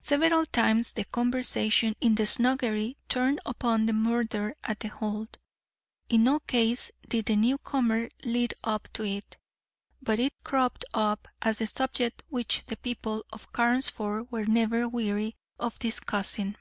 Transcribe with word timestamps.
Several 0.00 0.44
times 0.44 0.94
the 0.94 1.04
conversation 1.04 1.94
in 2.00 2.16
the 2.16 2.26
snuggery 2.26 2.96
turned 3.08 3.38
upon 3.46 3.86
the 3.86 3.92
murder 3.92 4.56
at 4.64 4.80
The 4.80 4.88
Hold. 4.88 5.38
In 6.08 6.24
no 6.24 6.40
case 6.40 6.90
did 7.06 7.26
the 7.26 7.36
new 7.36 7.56
comer 7.58 8.08
lead 8.24 8.54
up 8.64 8.88
to 8.94 9.04
it, 9.04 9.36
but 10.02 10.18
it 10.18 10.34
cropped 10.42 10.84
up 10.94 11.28
as 11.42 11.58
the 11.58 11.68
subject 11.68 12.24
which 12.28 12.64
the 12.66 12.76
people 12.76 13.24
of 13.32 13.52
Carnesford 13.52 14.32
were 14.32 14.46
never 14.46 14.88
weary 14.88 15.36
of 15.60 15.78
discussing. 15.78 16.56